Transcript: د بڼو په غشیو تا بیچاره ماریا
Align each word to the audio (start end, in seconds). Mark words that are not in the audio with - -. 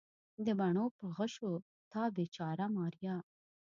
د 0.45 0.47
بڼو 0.59 0.85
په 0.97 1.05
غشیو 1.15 1.53
تا 1.91 2.03
بیچاره 2.15 2.65
ماریا 2.75 3.15